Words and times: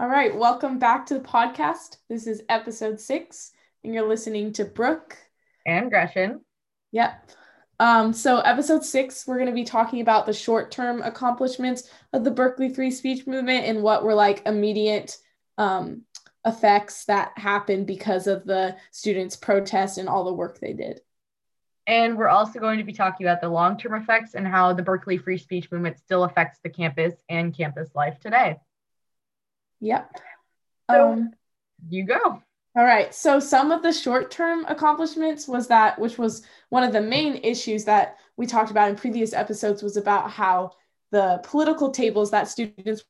All 0.00 0.06
right, 0.06 0.32
welcome 0.32 0.78
back 0.78 1.06
to 1.06 1.14
the 1.14 1.24
podcast. 1.24 1.96
This 2.08 2.28
is 2.28 2.44
episode 2.48 3.00
six, 3.00 3.50
and 3.82 3.92
you're 3.92 4.06
listening 4.06 4.52
to 4.52 4.64
Brooke 4.64 5.18
and 5.66 5.90
Gretchen. 5.90 6.40
Yep. 6.92 7.32
Um, 7.80 8.12
so, 8.12 8.38
episode 8.38 8.84
six, 8.84 9.26
we're 9.26 9.38
going 9.38 9.48
to 9.48 9.52
be 9.52 9.64
talking 9.64 10.00
about 10.00 10.24
the 10.24 10.32
short 10.32 10.70
term 10.70 11.02
accomplishments 11.02 11.90
of 12.12 12.22
the 12.22 12.30
Berkeley 12.30 12.72
Free 12.72 12.92
Speech 12.92 13.26
Movement 13.26 13.64
and 13.64 13.82
what 13.82 14.04
were 14.04 14.14
like 14.14 14.46
immediate 14.46 15.16
um, 15.58 16.02
effects 16.46 17.04
that 17.06 17.32
happened 17.36 17.88
because 17.88 18.28
of 18.28 18.44
the 18.44 18.76
students' 18.92 19.34
protest 19.34 19.98
and 19.98 20.08
all 20.08 20.22
the 20.22 20.32
work 20.32 20.60
they 20.60 20.74
did. 20.74 21.00
And 21.88 22.16
we're 22.16 22.28
also 22.28 22.60
going 22.60 22.78
to 22.78 22.84
be 22.84 22.92
talking 22.92 23.26
about 23.26 23.40
the 23.40 23.48
long 23.48 23.76
term 23.76 24.00
effects 24.00 24.34
and 24.34 24.46
how 24.46 24.74
the 24.74 24.82
Berkeley 24.84 25.18
Free 25.18 25.38
Speech 25.38 25.72
Movement 25.72 25.98
still 25.98 26.22
affects 26.22 26.60
the 26.62 26.70
campus 26.70 27.14
and 27.28 27.52
campus 27.52 27.90
life 27.96 28.20
today. 28.20 28.58
Yep. 29.80 30.20
So, 30.90 31.12
um, 31.12 31.30
you 31.88 32.04
go. 32.04 32.42
All 32.76 32.84
right. 32.84 33.14
So 33.14 33.40
some 33.40 33.72
of 33.72 33.82
the 33.82 33.92
short-term 33.92 34.64
accomplishments 34.68 35.48
was 35.48 35.68
that, 35.68 35.98
which 35.98 36.18
was 36.18 36.42
one 36.68 36.84
of 36.84 36.92
the 36.92 37.00
main 37.00 37.36
issues 37.42 37.84
that 37.84 38.16
we 38.36 38.46
talked 38.46 38.70
about 38.70 38.90
in 38.90 38.96
previous 38.96 39.32
episodes, 39.32 39.82
was 39.82 39.96
about 39.96 40.30
how 40.30 40.72
the 41.10 41.40
political 41.42 41.90
tables 41.90 42.30
that 42.30 42.48
students 42.48 43.04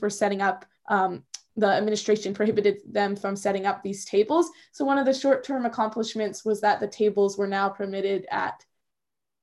were 0.00 0.10
setting 0.10 0.40
up, 0.40 0.64
um, 0.88 1.24
the 1.56 1.66
administration 1.66 2.34
prohibited 2.34 2.78
them 2.90 3.16
from 3.16 3.36
setting 3.36 3.66
up 3.66 3.82
these 3.82 4.04
tables. 4.04 4.50
So 4.72 4.84
one 4.84 4.98
of 4.98 5.06
the 5.06 5.14
short-term 5.14 5.66
accomplishments 5.66 6.44
was 6.44 6.60
that 6.60 6.80
the 6.80 6.88
tables 6.88 7.36
were 7.36 7.48
now 7.48 7.68
permitted 7.68 8.26
at 8.30 8.64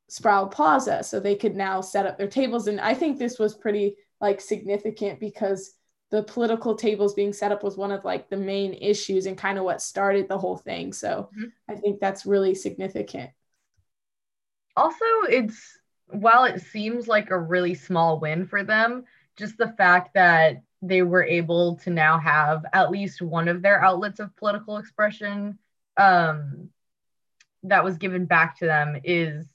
Sproul 0.09 0.47
Plaza, 0.47 1.03
so 1.03 1.19
they 1.19 1.35
could 1.35 1.55
now 1.55 1.81
set 1.81 2.05
up 2.05 2.17
their 2.17 2.27
tables. 2.27 2.67
And 2.67 2.79
I 2.79 2.93
think 2.93 3.17
this 3.17 3.39
was 3.39 3.55
pretty 3.55 3.97
like 4.21 4.41
significant 4.41 5.19
because 5.19 5.73
the 6.13 6.21
political 6.21 6.75
tables 6.75 7.15
being 7.15 7.33
set 7.33 7.51
up 7.51 7.63
was 7.63 7.75
one 7.75 7.91
of 7.91 8.05
like 8.05 8.29
the 8.29 8.37
main 8.37 8.75
issues 8.75 9.25
and 9.25 9.35
kind 9.35 9.57
of 9.57 9.63
what 9.63 9.81
started 9.81 10.29
the 10.29 10.37
whole 10.37 10.57
thing. 10.57 10.93
So 10.93 11.31
mm-hmm. 11.35 11.45
I 11.67 11.73
think 11.73 11.99
that's 11.99 12.27
really 12.27 12.53
significant. 12.53 13.31
Also, 14.77 15.05
it's 15.27 15.79
while 16.05 16.43
it 16.43 16.61
seems 16.61 17.07
like 17.07 17.31
a 17.31 17.39
really 17.39 17.73
small 17.73 18.19
win 18.19 18.45
for 18.45 18.63
them, 18.63 19.05
just 19.37 19.57
the 19.57 19.69
fact 19.69 20.13
that 20.13 20.61
they 20.83 21.01
were 21.01 21.23
able 21.23 21.77
to 21.77 21.89
now 21.89 22.19
have 22.19 22.63
at 22.73 22.91
least 22.91 23.19
one 23.19 23.47
of 23.47 23.63
their 23.63 23.83
outlets 23.83 24.19
of 24.19 24.35
political 24.35 24.77
expression 24.77 25.57
um, 25.97 26.69
that 27.63 27.83
was 27.83 27.97
given 27.97 28.27
back 28.27 28.59
to 28.59 28.65
them 28.65 29.01
is 29.03 29.47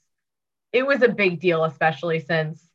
it 0.73 0.85
was 0.85 1.03
a 1.03 1.07
big 1.07 1.39
deal, 1.39 1.63
especially 1.63 2.19
since 2.19 2.68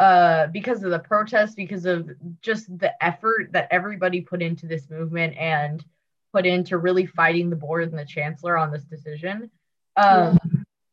uh, 0.00 0.46
because 0.46 0.82
of 0.82 0.90
the 0.90 0.98
protests, 0.98 1.54
because 1.54 1.84
of 1.84 2.10
just 2.40 2.66
the 2.78 2.92
effort 3.04 3.52
that 3.52 3.68
everybody 3.70 4.22
put 4.22 4.40
into 4.40 4.66
this 4.66 4.88
movement 4.88 5.36
and 5.36 5.84
put 6.32 6.46
into 6.46 6.78
really 6.78 7.04
fighting 7.04 7.50
the 7.50 7.56
board 7.56 7.84
and 7.84 7.98
the 7.98 8.04
chancellor 8.06 8.56
on 8.56 8.72
this 8.72 8.84
decision. 8.84 9.50
Um, 9.96 10.38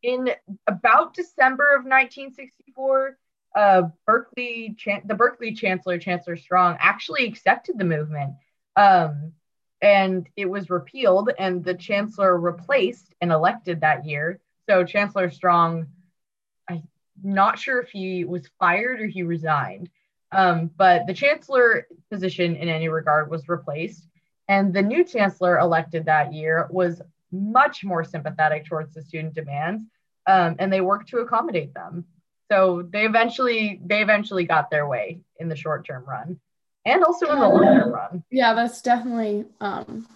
in 0.02 0.30
about 0.66 1.14
December 1.14 1.74
of 1.74 1.84
1964, 1.84 3.16
uh, 3.56 3.82
Berkeley, 4.06 4.74
Chan- 4.76 5.04
the 5.06 5.14
Berkeley 5.14 5.54
chancellor, 5.54 5.98
Chancellor 5.98 6.36
Strong, 6.36 6.76
actually 6.78 7.24
accepted 7.26 7.78
the 7.78 7.84
movement. 7.84 8.34
Um, 8.76 9.32
and 9.80 10.28
it 10.36 10.50
was 10.50 10.68
repealed, 10.68 11.30
and 11.38 11.64
the 11.64 11.74
chancellor 11.74 12.38
replaced 12.38 13.14
and 13.22 13.32
elected 13.32 13.80
that 13.80 14.04
year. 14.04 14.40
So 14.68 14.84
Chancellor 14.84 15.30
Strong 15.30 15.86
not 17.22 17.58
sure 17.58 17.80
if 17.80 17.90
he 17.90 18.24
was 18.24 18.48
fired 18.58 19.00
or 19.00 19.06
he 19.06 19.22
resigned. 19.22 19.90
Um, 20.32 20.70
but 20.76 21.06
the 21.06 21.14
chancellor 21.14 21.86
position 22.10 22.56
in 22.56 22.68
any 22.68 22.88
regard 22.88 23.30
was 23.30 23.48
replaced. 23.48 24.06
And 24.48 24.72
the 24.72 24.82
new 24.82 25.04
chancellor 25.04 25.58
elected 25.58 26.06
that 26.06 26.32
year 26.32 26.68
was 26.70 27.02
much 27.32 27.84
more 27.84 28.04
sympathetic 28.04 28.66
towards 28.66 28.94
the 28.94 29.02
student 29.02 29.34
demands. 29.34 29.84
Um, 30.26 30.56
and 30.58 30.72
they 30.72 30.80
worked 30.80 31.08
to 31.10 31.18
accommodate 31.18 31.74
them. 31.74 32.04
So 32.50 32.86
they 32.90 33.04
eventually 33.04 33.80
they 33.84 34.00
eventually 34.00 34.44
got 34.44 34.70
their 34.70 34.88
way 34.88 35.20
in 35.38 35.48
the 35.48 35.56
short 35.56 35.86
term 35.86 36.04
run 36.06 36.40
and 36.84 37.04
also 37.04 37.30
in 37.30 37.38
the 37.38 37.48
long 37.48 37.64
term 37.64 37.92
run. 37.92 38.24
Yeah, 38.30 38.54
that's 38.54 38.80
definitely 38.80 39.44
um, 39.60 40.06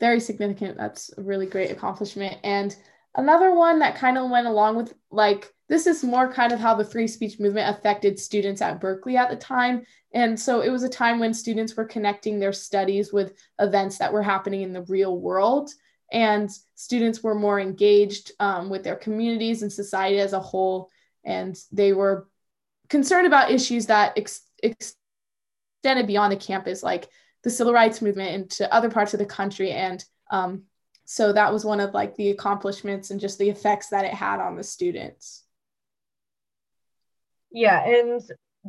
very 0.00 0.20
significant. 0.20 0.76
That's 0.76 1.10
a 1.16 1.22
really 1.22 1.46
great 1.46 1.70
accomplishment. 1.70 2.38
And 2.44 2.76
another 3.14 3.54
one 3.54 3.78
that 3.78 3.96
kind 3.96 4.18
of 4.18 4.30
went 4.30 4.46
along 4.46 4.76
with 4.76 4.92
like 5.10 5.52
this 5.68 5.86
is 5.86 6.04
more 6.04 6.32
kind 6.32 6.52
of 6.52 6.60
how 6.60 6.74
the 6.74 6.84
free 6.84 7.08
speech 7.08 7.40
movement 7.40 7.76
affected 7.76 8.18
students 8.18 8.62
at 8.62 8.80
Berkeley 8.80 9.16
at 9.16 9.30
the 9.30 9.36
time. 9.36 9.84
And 10.12 10.38
so 10.38 10.60
it 10.60 10.70
was 10.70 10.84
a 10.84 10.88
time 10.88 11.18
when 11.18 11.34
students 11.34 11.76
were 11.76 11.84
connecting 11.84 12.38
their 12.38 12.52
studies 12.52 13.12
with 13.12 13.34
events 13.58 13.98
that 13.98 14.12
were 14.12 14.22
happening 14.22 14.62
in 14.62 14.72
the 14.72 14.82
real 14.82 15.18
world. 15.18 15.70
And 16.12 16.48
students 16.76 17.22
were 17.22 17.34
more 17.34 17.58
engaged 17.58 18.30
um, 18.38 18.70
with 18.70 18.84
their 18.84 18.94
communities 18.94 19.62
and 19.62 19.72
society 19.72 20.20
as 20.20 20.32
a 20.32 20.40
whole. 20.40 20.90
And 21.24 21.56
they 21.72 21.92
were 21.92 22.28
concerned 22.88 23.26
about 23.26 23.50
issues 23.50 23.86
that 23.86 24.16
ex- 24.16 24.48
extended 24.62 26.06
beyond 26.06 26.32
the 26.32 26.36
campus, 26.36 26.84
like 26.84 27.08
the 27.42 27.50
civil 27.50 27.72
rights 27.72 28.00
movement 28.00 28.34
into 28.34 28.72
other 28.72 28.88
parts 28.88 29.14
of 29.14 29.18
the 29.18 29.26
country. 29.26 29.72
And 29.72 30.04
um, 30.30 30.62
so 31.04 31.32
that 31.32 31.52
was 31.52 31.64
one 31.64 31.80
of 31.80 31.92
like 31.92 32.14
the 32.14 32.30
accomplishments 32.30 33.10
and 33.10 33.20
just 33.20 33.38
the 33.38 33.50
effects 33.50 33.88
that 33.88 34.04
it 34.04 34.14
had 34.14 34.38
on 34.38 34.56
the 34.56 34.64
students. 34.64 35.42
Yeah, 37.56 37.82
and 37.88 38.20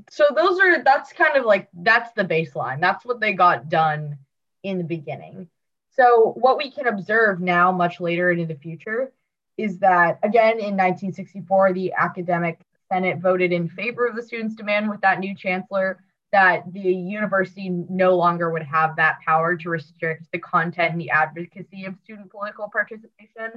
so 0.09 0.23
those 0.33 0.61
are 0.61 0.81
that's 0.81 1.11
kind 1.11 1.35
of 1.35 1.43
like 1.43 1.67
that's 1.73 2.13
the 2.13 2.23
baseline. 2.23 2.79
That's 2.79 3.03
what 3.03 3.19
they 3.19 3.33
got 3.33 3.67
done 3.67 4.17
in 4.63 4.77
the 4.77 4.85
beginning. 4.85 5.49
So 5.89 6.31
what 6.37 6.57
we 6.57 6.71
can 6.71 6.87
observe 6.87 7.41
now, 7.41 7.69
much 7.73 7.99
later 7.99 8.31
into 8.31 8.45
the 8.45 8.55
future, 8.57 9.11
is 9.57 9.79
that 9.79 10.19
again 10.23 10.53
in 10.53 10.77
1964, 10.77 11.73
the 11.73 11.91
academic 11.97 12.61
senate 12.89 13.17
voted 13.19 13.51
in 13.51 13.67
favor 13.67 14.07
of 14.07 14.15
the 14.15 14.23
students' 14.23 14.55
demand 14.55 14.89
with 14.89 15.01
that 15.01 15.19
new 15.19 15.35
chancellor 15.35 16.01
that 16.31 16.71
the 16.71 16.79
university 16.79 17.67
no 17.67 18.15
longer 18.15 18.51
would 18.51 18.63
have 18.63 18.95
that 18.95 19.17
power 19.19 19.57
to 19.57 19.69
restrict 19.69 20.27
the 20.31 20.39
content 20.39 20.93
and 20.93 21.01
the 21.01 21.09
advocacy 21.09 21.83
of 21.83 21.97
student 22.05 22.31
political 22.31 22.69
participation. 22.71 23.51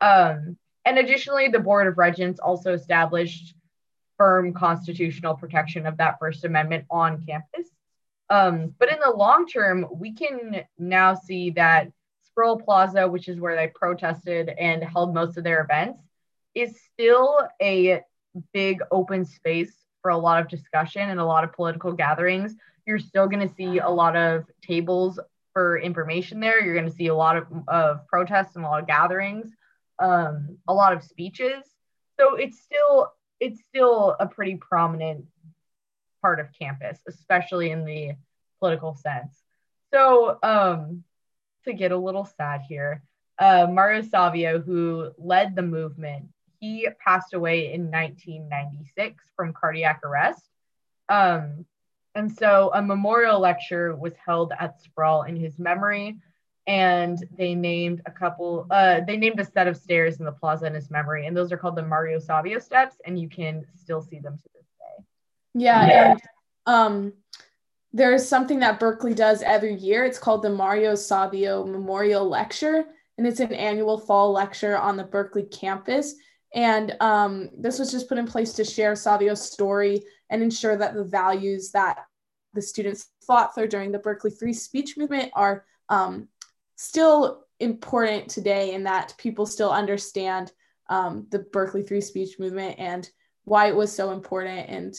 Um, 0.00 0.56
and 0.84 0.98
additionally, 0.98 1.46
the 1.46 1.60
Board 1.60 1.86
of 1.86 1.96
Regents 1.96 2.40
also 2.40 2.72
established 2.72 3.54
firm 4.16 4.52
constitutional 4.52 5.34
protection 5.34 5.86
of 5.86 5.96
that 5.98 6.18
First 6.18 6.44
Amendment 6.44 6.84
on 6.90 7.24
campus. 7.24 7.68
Um, 8.30 8.74
but 8.78 8.90
in 8.90 8.98
the 9.00 9.10
long 9.10 9.46
term, 9.46 9.86
we 9.92 10.12
can 10.12 10.62
now 10.78 11.14
see 11.14 11.50
that 11.50 11.90
Sproul 12.22 12.58
Plaza, 12.58 13.06
which 13.06 13.28
is 13.28 13.38
where 13.38 13.56
they 13.56 13.68
protested 13.68 14.48
and 14.48 14.82
held 14.82 15.14
most 15.14 15.36
of 15.36 15.44
their 15.44 15.62
events, 15.62 16.02
is 16.54 16.80
still 16.92 17.48
a 17.60 18.00
big 18.52 18.80
open 18.90 19.24
space 19.24 19.72
for 20.02 20.10
a 20.10 20.18
lot 20.18 20.40
of 20.40 20.48
discussion 20.48 21.10
and 21.10 21.20
a 21.20 21.24
lot 21.24 21.44
of 21.44 21.52
political 21.52 21.92
gatherings. 21.92 22.54
You're 22.86 22.98
still 22.98 23.28
going 23.28 23.46
to 23.46 23.54
see 23.54 23.78
a 23.78 23.88
lot 23.88 24.16
of 24.16 24.44
tables 24.62 25.18
for 25.52 25.78
information 25.78 26.40
there. 26.40 26.62
You're 26.62 26.74
going 26.74 26.90
to 26.90 26.96
see 26.96 27.06
a 27.06 27.14
lot 27.14 27.36
of, 27.36 27.46
of 27.68 28.06
protests 28.08 28.56
and 28.56 28.64
a 28.64 28.68
lot 28.68 28.80
of 28.80 28.86
gatherings, 28.86 29.50
um, 30.00 30.58
a 30.68 30.74
lot 30.74 30.92
of 30.92 31.02
speeches. 31.02 31.64
So 32.18 32.34
it's 32.34 32.60
still 32.60 33.12
it's 33.40 33.60
still 33.68 34.16
a 34.18 34.26
pretty 34.26 34.56
prominent 34.56 35.26
part 36.20 36.40
of 36.40 36.52
campus, 36.58 36.98
especially 37.08 37.70
in 37.70 37.84
the 37.84 38.12
political 38.58 38.94
sense. 38.94 39.42
So, 39.92 40.38
um, 40.42 41.04
to 41.64 41.72
get 41.72 41.92
a 41.92 41.96
little 41.96 42.24
sad 42.24 42.62
here, 42.68 43.02
uh, 43.38 43.66
Mario 43.70 44.02
Savio, 44.02 44.60
who 44.60 45.10
led 45.18 45.56
the 45.56 45.62
movement, 45.62 46.28
he 46.60 46.88
passed 47.04 47.34
away 47.34 47.72
in 47.72 47.90
1996 47.90 49.24
from 49.36 49.52
cardiac 49.52 50.00
arrest. 50.04 50.48
Um, 51.08 51.66
and 52.14 52.32
so 52.32 52.70
a 52.72 52.80
memorial 52.80 53.40
lecture 53.40 53.94
was 53.94 54.14
held 54.24 54.52
at 54.58 54.80
Sproul 54.80 55.22
in 55.22 55.36
his 55.36 55.58
memory 55.58 56.18
and 56.66 57.18
they 57.36 57.54
named 57.54 58.00
a 58.06 58.10
couple 58.10 58.66
uh, 58.70 59.00
they 59.06 59.16
named 59.16 59.38
a 59.38 59.44
set 59.44 59.66
of 59.66 59.76
stairs 59.76 60.18
in 60.18 60.24
the 60.24 60.32
plaza 60.32 60.66
in 60.66 60.74
his 60.74 60.90
memory 60.90 61.26
and 61.26 61.36
those 61.36 61.52
are 61.52 61.58
called 61.58 61.76
the 61.76 61.82
mario 61.82 62.18
savio 62.18 62.58
steps 62.58 62.96
and 63.04 63.18
you 63.18 63.28
can 63.28 63.64
still 63.74 64.00
see 64.00 64.18
them 64.18 64.36
to 64.36 64.48
this 64.54 64.66
day. 64.78 65.04
Yeah, 65.54 65.86
yeah. 65.86 66.10
and 66.10 66.20
um 66.66 67.12
there's 67.92 68.26
something 68.26 68.60
that 68.60 68.80
berkeley 68.80 69.14
does 69.14 69.42
every 69.42 69.74
year. 69.74 70.04
It's 70.04 70.18
called 70.18 70.42
the 70.42 70.50
mario 70.50 70.94
savio 70.94 71.64
memorial 71.64 72.28
lecture 72.28 72.86
and 73.18 73.26
it's 73.26 73.40
an 73.40 73.52
annual 73.52 73.98
fall 73.98 74.32
lecture 74.32 74.76
on 74.76 74.96
the 74.96 75.04
berkeley 75.04 75.44
campus. 75.44 76.14
And 76.54 76.96
um, 77.00 77.50
this 77.58 77.80
was 77.80 77.90
just 77.90 78.08
put 78.08 78.18
in 78.18 78.26
place 78.26 78.52
to 78.54 78.64
share 78.64 78.94
savio's 78.94 79.42
story 79.42 80.04
and 80.30 80.42
ensure 80.42 80.76
that 80.76 80.94
the 80.94 81.04
values 81.04 81.72
that 81.72 82.04
the 82.52 82.62
students 82.62 83.08
fought 83.26 83.54
for 83.54 83.66
during 83.66 83.90
the 83.90 83.98
berkeley 83.98 84.30
free 84.30 84.52
speech 84.52 84.96
movement 84.96 85.32
are 85.34 85.64
um, 85.88 86.28
still 86.76 87.44
important 87.60 88.28
today 88.28 88.74
in 88.74 88.84
that 88.84 89.14
people 89.18 89.46
still 89.46 89.70
understand 89.70 90.52
um, 90.88 91.26
the 91.30 91.38
Berkeley 91.38 91.82
Free 91.82 92.00
Speech 92.00 92.38
movement 92.38 92.78
and 92.78 93.08
why 93.44 93.68
it 93.68 93.76
was 93.76 93.94
so 93.94 94.12
important. 94.12 94.68
And 94.68 94.94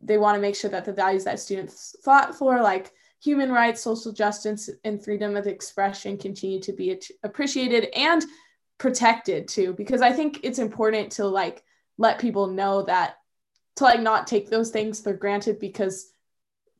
they 0.00 0.18
want 0.18 0.36
to 0.36 0.40
make 0.40 0.54
sure 0.54 0.70
that 0.70 0.84
the 0.84 0.92
values 0.92 1.24
that 1.24 1.40
students 1.40 1.96
fought 2.04 2.34
for, 2.34 2.60
like 2.60 2.92
human 3.22 3.50
rights, 3.50 3.80
social 3.80 4.12
justice, 4.12 4.70
and 4.84 5.02
freedom 5.02 5.36
of 5.36 5.46
expression 5.46 6.18
continue 6.18 6.60
to 6.60 6.72
be 6.72 7.00
appreciated 7.22 7.88
and 7.96 8.24
protected 8.78 9.48
too. 9.48 9.72
Because 9.72 10.02
I 10.02 10.12
think 10.12 10.40
it's 10.42 10.58
important 10.58 11.12
to 11.12 11.26
like 11.26 11.62
let 11.98 12.18
people 12.18 12.46
know 12.46 12.82
that 12.82 13.16
to 13.76 13.84
like 13.84 14.00
not 14.00 14.26
take 14.26 14.48
those 14.48 14.70
things 14.70 15.00
for 15.00 15.12
granted 15.12 15.58
because 15.58 16.12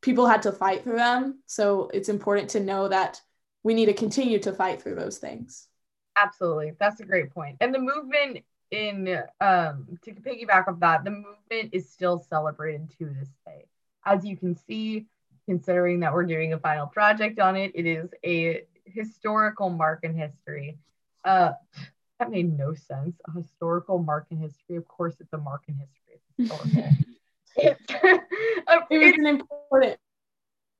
people 0.00 0.26
had 0.26 0.42
to 0.42 0.52
fight 0.52 0.84
for 0.84 0.94
them. 0.94 1.40
So 1.46 1.90
it's 1.92 2.08
important 2.08 2.50
to 2.50 2.60
know 2.60 2.88
that 2.88 3.20
we 3.66 3.74
need 3.74 3.86
to 3.86 3.92
continue 3.92 4.38
to 4.38 4.52
fight 4.52 4.80
through 4.80 4.94
those 4.94 5.18
things. 5.18 5.66
Absolutely. 6.16 6.74
That's 6.78 7.00
a 7.00 7.04
great 7.04 7.34
point. 7.34 7.56
And 7.60 7.74
the 7.74 7.80
movement 7.80 8.44
in 8.70 9.08
um 9.40 9.98
to 10.04 10.12
piggyback 10.12 10.68
off 10.68 10.78
that, 10.78 11.02
the 11.02 11.10
movement 11.10 11.70
is 11.72 11.90
still 11.90 12.24
celebrated 12.30 12.88
to 12.96 13.06
this 13.06 13.28
day. 13.44 13.66
As 14.04 14.24
you 14.24 14.36
can 14.36 14.54
see, 14.54 15.06
considering 15.46 15.98
that 16.00 16.14
we're 16.14 16.26
doing 16.26 16.52
a 16.52 16.60
final 16.60 16.86
project 16.86 17.40
on 17.40 17.56
it, 17.56 17.72
it 17.74 17.86
is 17.86 18.08
a 18.24 18.62
historical 18.84 19.68
mark 19.68 20.04
in 20.04 20.14
history. 20.14 20.78
Uh 21.24 21.52
that 22.20 22.30
made 22.30 22.56
no 22.56 22.72
sense. 22.72 23.16
A 23.26 23.32
historical 23.32 23.98
mark 23.98 24.26
in 24.30 24.36
history. 24.36 24.76
Of 24.76 24.86
course, 24.86 25.16
it's 25.18 25.32
a 25.32 25.38
mark 25.38 25.64
in 25.66 25.74
history. 25.74 26.20
It's 26.38 26.50
historical. 26.50 26.92
it's, 27.56 27.82
it 28.90 28.98
was 28.98 29.14
an 29.18 29.26
important 29.40 29.98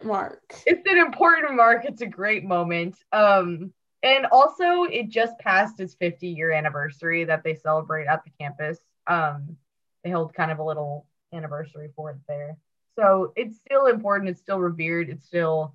mark. 0.03 0.55
It's 0.67 0.87
an 0.87 0.99
important 0.99 1.55
mark. 1.55 1.85
It's 1.85 2.03
a 2.03 2.07
great 2.07 2.45
moment. 2.45 2.97
Um, 3.13 3.73
and 4.03 4.27
also, 4.27 4.85
it 4.85 5.09
just 5.09 5.39
passed 5.39 5.81
its 5.81 5.95
50 5.95 6.29
year 6.29 6.53
anniversary 6.53 7.25
that 7.25 7.43
they 7.43 7.55
celebrate 7.55 8.07
at 8.07 8.23
the 8.25 8.31
campus. 8.39 8.79
Um, 9.07 9.57
they 10.05 10.11
hold 10.11 10.35
kind 10.35 10.51
of 10.51 10.59
a 10.59 10.65
little 10.65 11.07
anniversary 11.33 11.91
for 11.97 12.11
it 12.11 12.19
there. 12.29 12.57
So 12.99 13.33
it's 13.37 13.57
still 13.59 13.87
important. 13.87 14.31
It's 14.31 14.41
still 14.41 14.61
revered. 14.61 15.09
It's 15.09 15.27
still 15.27 15.75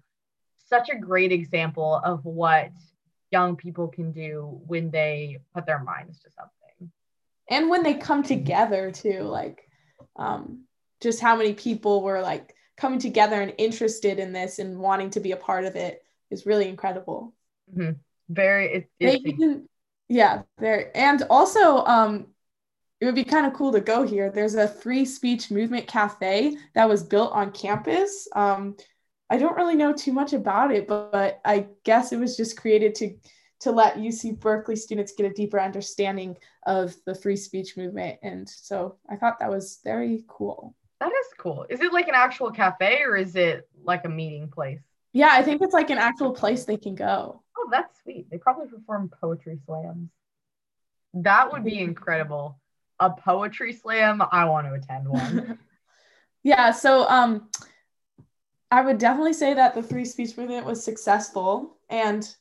such 0.68 0.90
a 0.90 0.98
great 0.98 1.32
example 1.32 2.02
of 2.04 2.24
what 2.24 2.72
young 3.32 3.56
people 3.56 3.88
can 3.88 4.12
do 4.12 4.62
when 4.66 4.92
they 4.92 5.40
put 5.54 5.66
their 5.66 5.84
minds 5.84 6.20
to 6.20 6.30
something. 6.32 6.92
And 7.50 7.70
when 7.70 7.84
they 7.84 7.96
come 7.96 8.24
together 8.24 8.92
too, 8.92 9.24
like 9.24 9.68
um, 10.16 10.64
just 11.02 11.20
how 11.20 11.36
many 11.36 11.54
people 11.54 12.02
were 12.02 12.22
like 12.22 12.56
coming 12.78 13.00
together 13.00 13.42
and 13.42 13.54
interested 13.58 14.20
in 14.20 14.32
this 14.32 14.60
and 14.60 14.80
wanting 14.80 15.10
to 15.12 15.20
be 15.20 15.32
a 15.32 15.38
part 15.38 15.66
of 15.66 15.76
it 15.76 16.04
is 16.30 16.46
really 16.46 16.68
incredible. 16.68 17.34
Mm-hmm. 17.74 17.94
Very, 18.30 18.88
it, 19.00 19.22
even, 19.26 19.68
yeah, 20.08 20.44
there. 20.58 20.92
And 20.96 21.24
also, 21.30 21.84
um, 21.86 22.28
it 23.00 23.06
would 23.06 23.16
be 23.16 23.24
kind 23.24 23.46
of 23.46 23.54
cool 23.54 23.72
to 23.72 23.82
go 23.82 24.04
here. 24.04 24.30
There's 24.30 24.56
a 24.56 24.68
free 24.68 25.06
speech 25.06 25.52
movement 25.52 25.88
cafe 25.88 26.56
that 26.76 26.88
was 26.88 27.04
built 27.04 27.32
on 27.34 27.52
campus. 27.52 28.28
Um, 28.36 28.78
I 29.30 29.38
don't 29.38 29.56
really 29.56 29.76
know 29.76 29.92
too 29.94 30.14
much 30.14 30.34
about 30.34 30.72
it, 30.72 30.88
but, 30.88 31.12
but 31.12 31.42
I 31.44 31.68
guess 31.84 32.12
it 32.12 32.20
was 32.20 32.38
just 32.38 32.58
created 32.58 32.96
to 32.96 33.16
to 33.62 33.72
let 33.72 33.98
UC 33.98 34.40
Berkeley 34.40 34.76
students 34.76 35.14
get 35.14 35.30
a 35.30 35.34
deeper 35.34 35.60
understanding 35.60 36.36
of 36.66 36.96
the 37.06 37.14
free 37.14 37.36
speech 37.36 37.78
movement. 37.78 38.18
And 38.24 38.50
so 38.50 38.98
I 39.08 39.16
thought 39.16 39.40
that 39.40 39.52
was 39.52 39.80
very 39.84 40.24
cool. 40.28 40.76
That 41.02 41.12
is 41.12 41.34
cool. 41.40 41.66
Is 41.68 41.82
it 41.82 41.92
like 41.92 42.08
an 42.08 42.14
actual 42.14 42.52
cafe 42.52 43.02
or 43.02 43.18
is 43.18 43.36
it 43.36 43.68
like 43.84 44.06
a 44.06 44.10
meeting 44.10 44.50
place? 44.50 44.84
Yeah, 45.14 45.30
I 45.32 45.42
think 45.42 45.64
it's 45.64 45.74
like 45.74 45.90
an 45.90 45.98
actual 45.98 46.32
place 46.32 46.64
they 46.64 46.78
can 46.78 46.94
go. 46.94 47.42
Oh, 47.58 47.68
that's 47.72 48.00
sweet. 48.04 48.30
They 48.30 48.38
probably 48.38 48.68
perform 48.68 49.10
poetry 49.20 49.58
slams. 49.66 50.12
That 51.16 51.52
would 51.52 51.64
be 51.64 51.80
incredible. 51.80 52.60
A 53.00 53.10
poetry 53.10 53.74
slam, 53.74 54.22
I 54.32 54.46
want 54.46 54.68
to 54.68 54.74
attend 54.74 55.10
one. 55.10 55.58
yeah, 56.44 56.70
so 56.72 57.10
um 57.10 57.50
I 58.70 58.84
would 58.84 59.00
definitely 59.00 59.34
say 59.34 59.56
that 59.56 59.74
the 59.74 59.82
free 59.82 60.06
speech 60.06 60.38
movement 60.38 60.68
was 60.68 60.84
successful 60.84 61.78
and 61.90 62.32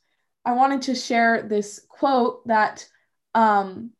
I 0.45 0.51
wanted 0.51 0.83
to 0.83 0.93
share 0.93 1.41
this 1.41 1.81
quote 1.89 2.47
that 2.47 2.87
um 3.33 3.93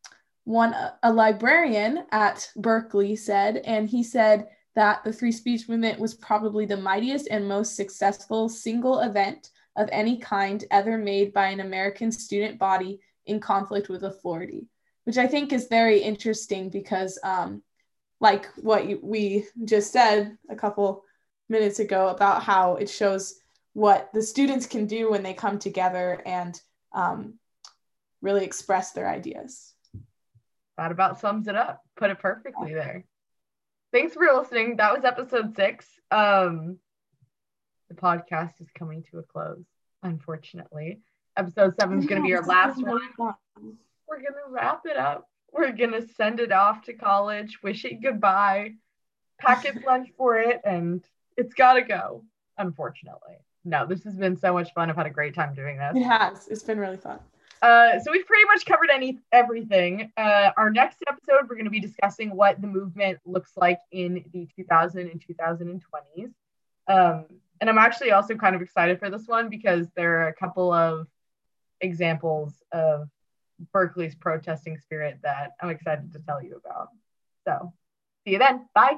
one 0.44 0.74
a 1.02 1.12
librarian 1.12 2.04
at 2.10 2.50
Berkeley 2.56 3.14
said, 3.16 3.58
and 3.58 3.88
he 3.88 4.02
said 4.02 4.48
that 4.74 5.04
the 5.04 5.12
free 5.12 5.32
speech 5.32 5.68
movement 5.68 6.00
was 6.00 6.14
probably 6.14 6.66
the 6.66 6.76
mightiest 6.76 7.28
and 7.30 7.46
most 7.46 7.76
successful 7.76 8.48
single 8.48 9.00
event 9.00 9.50
of 9.76 9.88
any 9.92 10.18
kind 10.18 10.64
ever 10.70 10.98
made 10.98 11.32
by 11.32 11.48
an 11.48 11.60
American 11.60 12.10
student 12.10 12.58
body 12.58 13.00
in 13.26 13.38
conflict 13.38 13.88
with 13.88 14.02
authority, 14.02 14.66
which 15.04 15.18
I 15.18 15.26
think 15.26 15.52
is 15.52 15.68
very 15.68 15.98
interesting 15.98 16.70
because, 16.70 17.18
um, 17.22 17.62
like 18.20 18.46
what 18.56 18.86
you, 18.86 18.98
we 19.02 19.46
just 19.64 19.92
said 19.92 20.36
a 20.48 20.56
couple 20.56 21.04
minutes 21.48 21.78
ago 21.78 22.08
about 22.08 22.42
how 22.42 22.76
it 22.76 22.88
shows 22.88 23.34
what 23.74 24.10
the 24.12 24.22
students 24.22 24.66
can 24.66 24.86
do 24.86 25.10
when 25.10 25.22
they 25.22 25.34
come 25.34 25.58
together 25.58 26.22
and 26.26 26.60
um, 26.92 27.34
really 28.20 28.44
express 28.44 28.92
their 28.92 29.08
ideas 29.08 29.71
that 30.82 30.90
about 30.90 31.20
sums 31.20 31.46
it 31.46 31.54
up. 31.54 31.80
Put 31.96 32.10
it 32.10 32.18
perfectly 32.18 32.74
there. 32.74 33.04
Thanks 33.92 34.14
for 34.14 34.26
listening. 34.34 34.76
That 34.76 34.92
was 34.92 35.04
episode 35.04 35.54
six. 35.54 35.86
Um, 36.10 36.78
the 37.88 37.94
podcast 37.94 38.60
is 38.60 38.68
coming 38.76 39.04
to 39.10 39.18
a 39.18 39.22
close, 39.22 39.64
unfortunately. 40.02 41.00
Episode 41.36 41.74
seven 41.78 42.00
is 42.00 42.06
going 42.06 42.20
to 42.20 42.26
be 42.26 42.34
our 42.34 42.44
last 42.44 42.82
one. 42.82 43.00
We're 44.08 44.16
going 44.16 44.32
to 44.44 44.50
wrap 44.50 44.82
it 44.86 44.96
up. 44.96 45.28
We're 45.52 45.70
going 45.70 45.92
to 45.92 46.06
send 46.16 46.40
it 46.40 46.50
off 46.50 46.82
to 46.86 46.94
college, 46.94 47.62
wish 47.62 47.84
it 47.84 48.02
goodbye, 48.02 48.72
pack 49.38 49.64
its 49.64 49.84
lunch 49.84 50.08
for 50.16 50.38
it, 50.38 50.62
and 50.64 51.04
it's 51.36 51.54
got 51.54 51.74
to 51.74 51.82
go, 51.82 52.24
unfortunately. 52.58 53.36
No, 53.64 53.86
this 53.86 54.02
has 54.02 54.16
been 54.16 54.36
so 54.36 54.52
much 54.52 54.72
fun. 54.74 54.90
I've 54.90 54.96
had 54.96 55.06
a 55.06 55.10
great 55.10 55.34
time 55.34 55.54
doing 55.54 55.78
this. 55.78 55.92
It 55.94 56.02
has. 56.02 56.48
It's 56.48 56.64
been 56.64 56.80
really 56.80 56.96
fun. 56.96 57.20
Uh, 57.62 58.00
so 58.00 58.10
we've 58.10 58.26
pretty 58.26 58.44
much 58.46 58.66
covered 58.66 58.90
any 58.92 59.20
everything. 59.30 60.10
Uh, 60.16 60.50
our 60.56 60.68
next 60.68 60.98
episode, 61.08 61.48
we're 61.48 61.54
going 61.54 61.64
to 61.64 61.70
be 61.70 61.80
discussing 61.80 62.34
what 62.34 62.60
the 62.60 62.66
movement 62.66 63.20
looks 63.24 63.52
like 63.56 63.78
in 63.92 64.24
the 64.32 64.48
2000 64.56 65.08
and 65.08 65.24
2020s. 65.24 66.32
Um, 66.88 67.26
and 67.60 67.70
I'm 67.70 67.78
actually 67.78 68.10
also 68.10 68.34
kind 68.34 68.56
of 68.56 68.62
excited 68.62 68.98
for 68.98 69.08
this 69.08 69.28
one 69.28 69.48
because 69.48 69.86
there 69.94 70.22
are 70.22 70.28
a 70.28 70.34
couple 70.34 70.72
of 70.72 71.06
examples 71.80 72.52
of 72.72 73.08
Berkeley's 73.72 74.16
protesting 74.16 74.76
spirit 74.78 75.20
that 75.22 75.52
I'm 75.60 75.70
excited 75.70 76.12
to 76.14 76.18
tell 76.18 76.42
you 76.42 76.60
about. 76.64 76.88
So 77.46 77.72
see 78.24 78.32
you 78.32 78.38
then. 78.40 78.66
Bye. 78.74 78.96